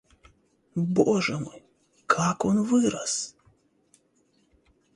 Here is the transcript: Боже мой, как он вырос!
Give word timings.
Боже 0.75 1.37
мой, 1.37 1.63
как 2.07 2.43
он 2.43 2.63
вырос! 2.63 3.35